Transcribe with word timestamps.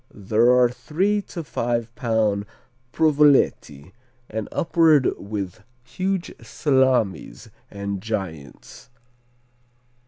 There 0.11 0.49
are 0.57 0.67
three 0.67 1.21
to 1.27 1.43
five 1.43 1.93
pound 1.93 2.47
Provoletti, 2.91 3.91
and 4.31 4.47
upward 4.51 5.13
with 5.19 5.61
huge 5.83 6.33
Salamis 6.41 7.51
and 7.69 8.01
Giants. 8.01 8.89